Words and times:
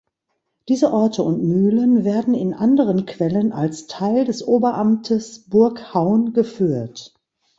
Diese 0.67 0.91
Orte 0.91 1.21
und 1.21 1.43
Mühlen 1.43 2.03
werden 2.03 2.33
in 2.33 2.55
anderen 2.55 3.05
Quellen 3.05 3.51
als 3.53 3.85
Teil 3.85 4.25
des 4.25 4.41
Oberamtes 4.41 5.43
Burghaun 5.47 6.33
geführt. 6.33 7.13